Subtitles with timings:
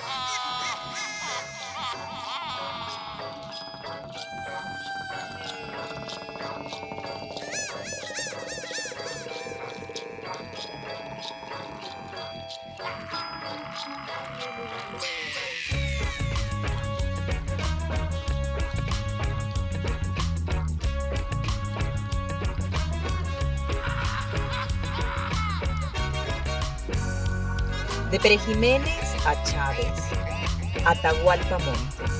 [0.00, 0.37] あ。
[28.10, 28.88] De Jiménez
[29.26, 29.86] a Chávez.
[30.86, 32.10] Atahualpa Montes.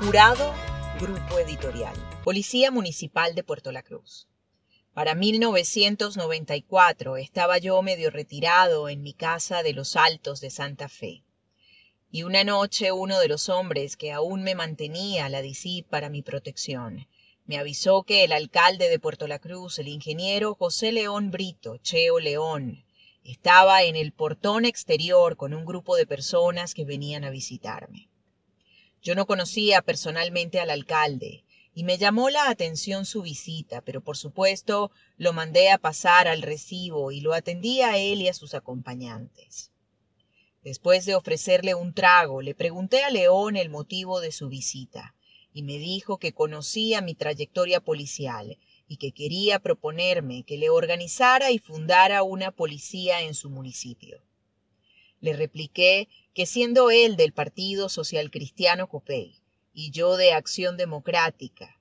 [0.00, 0.52] Jurado,
[1.00, 1.96] Grupo Editorial.
[2.24, 4.28] Policía Municipal de Puerto La Cruz.
[4.92, 11.24] Para 1994 estaba yo medio retirado en mi casa de los Altos de Santa Fe.
[12.10, 16.20] Y una noche uno de los hombres que aún me mantenía la DICI para mi
[16.20, 17.06] protección
[17.48, 22.20] me avisó que el alcalde de Puerto La Cruz, el ingeniero José León Brito, Cheo
[22.20, 22.84] León,
[23.30, 28.08] estaba en el portón exterior con un grupo de personas que venían a visitarme.
[29.02, 31.44] Yo no conocía personalmente al alcalde
[31.74, 36.40] y me llamó la atención su visita, pero por supuesto lo mandé a pasar al
[36.40, 39.72] recibo y lo atendí a él y a sus acompañantes.
[40.64, 45.14] Después de ofrecerle un trago, le pregunté a León el motivo de su visita
[45.52, 48.58] y me dijo que conocía mi trayectoria policial
[48.88, 54.22] y que quería proponerme que le organizara y fundara una policía en su municipio.
[55.20, 59.42] Le repliqué que siendo él del Partido Social Cristiano Copey
[59.74, 61.80] y yo de Acción Democrática,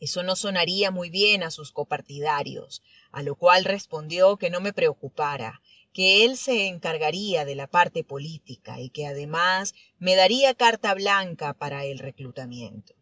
[0.00, 4.72] eso no sonaría muy bien a sus copartidarios, a lo cual respondió que no me
[4.72, 5.60] preocupara,
[5.92, 11.54] que él se encargaría de la parte política y que además me daría carta blanca
[11.54, 12.94] para el reclutamiento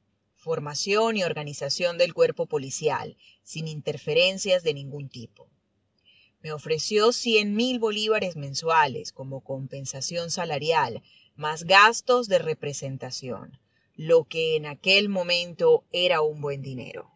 [0.43, 5.49] formación y organización del cuerpo policial, sin interferencias de ningún tipo.
[6.41, 11.05] Me ofreció cien mil bolívares mensuales como compensación salarial,
[11.37, 13.61] más gastos de representación,
[13.95, 17.13] lo que en aquel momento era un buen dinero.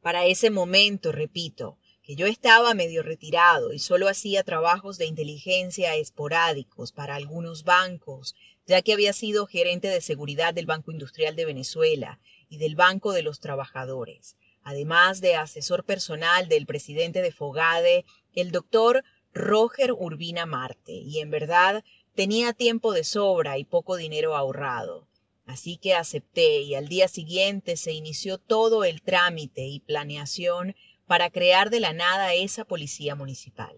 [0.00, 5.96] Para ese momento, repito, que yo estaba medio retirado y solo hacía trabajos de inteligencia
[5.96, 8.34] esporádicos para algunos bancos,
[8.66, 13.12] ya que había sido gerente de seguridad del Banco Industrial de Venezuela y del Banco
[13.12, 20.44] de los Trabajadores, además de asesor personal del presidente de Fogade, el doctor Roger Urbina
[20.44, 21.84] Marte, y en verdad
[22.14, 25.08] tenía tiempo de sobra y poco dinero ahorrado.
[25.44, 30.76] Así que acepté y al día siguiente se inició todo el trámite y planeación
[31.12, 33.76] para crear de la nada esa policía municipal.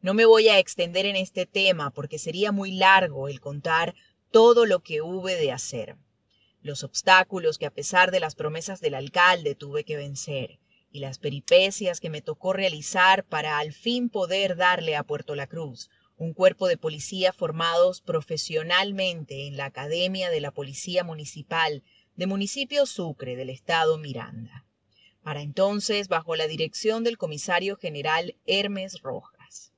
[0.00, 3.94] No me voy a extender en este tema porque sería muy largo el contar
[4.30, 5.98] todo lo que hube de hacer,
[6.62, 11.18] los obstáculos que a pesar de las promesas del alcalde tuve que vencer y las
[11.18, 16.32] peripecias que me tocó realizar para al fin poder darle a Puerto La Cruz un
[16.32, 21.82] cuerpo de policía formados profesionalmente en la Academia de la Policía Municipal
[22.16, 24.63] de Municipio Sucre del Estado Miranda
[25.24, 29.72] para entonces bajo la dirección del comisario general Hermes Rojas.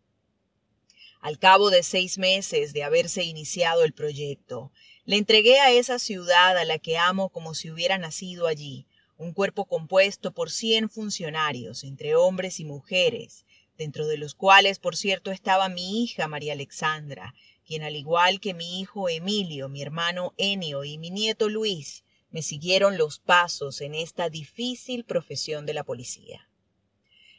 [1.21, 4.73] Al cabo de seis meses de haberse iniciado el proyecto,
[5.05, 8.87] le entregué a esa ciudad a la que amo como si hubiera nacido allí,
[9.19, 13.47] un cuerpo compuesto por cien funcionarios, entre hombres y mujeres,
[13.79, 18.53] dentro de los cuales, por cierto, estaba mi hija María Alexandra, quien al igual que
[18.53, 22.05] mi hijo Emilio, mi hermano Enio y mi nieto Luis,
[22.37, 26.51] me siguieron los pasos en esta difícil profesión de la policía.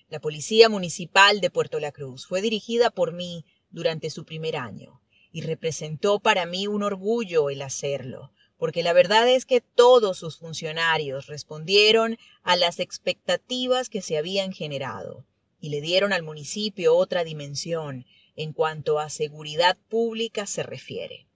[0.09, 4.99] La Policía Municipal de Puerto La Cruz fue dirigida por mí durante su primer año
[5.31, 10.39] y representó para mí un orgullo el hacerlo, porque la verdad es que todos sus
[10.39, 15.27] funcionarios respondieron a las expectativas que se habían generado
[15.59, 21.26] y le dieron al municipio otra dimensión en cuanto a seguridad pública se refiere.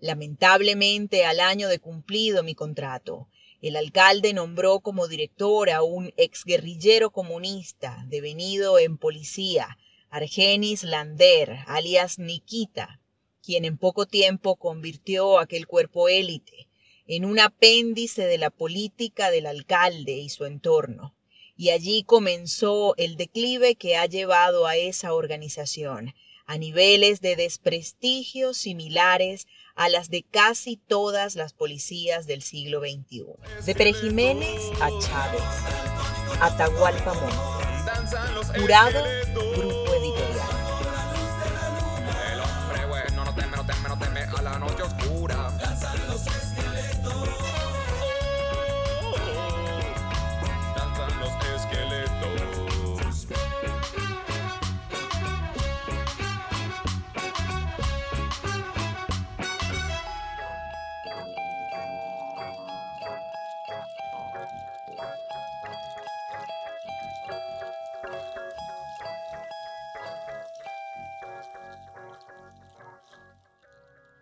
[0.00, 3.28] Lamentablemente, al año de cumplido mi contrato,
[3.60, 9.76] el alcalde nombró como director a un exguerrillero comunista devenido en policía,
[10.10, 13.00] Argenis Lander, alias Nikita,
[13.42, 16.68] quien en poco tiempo convirtió aquel cuerpo élite
[17.08, 21.16] en un apéndice de la política del alcalde y su entorno.
[21.56, 26.14] Y allí comenzó el declive que ha llevado a esa organización
[26.48, 29.46] a niveles de desprestigio similares
[29.78, 33.24] a las de casi todas las policías del siglo XXI.
[33.64, 35.42] De Pere Jiménez a Chávez,
[36.40, 39.04] Atahualpa Monte, Jurado,
[39.56, 40.37] Grupo Editorial.